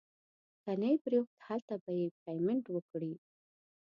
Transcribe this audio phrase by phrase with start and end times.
[0.63, 1.91] که نه یې پرېښود هلته به
[2.23, 3.13] پیمنټ وکړي.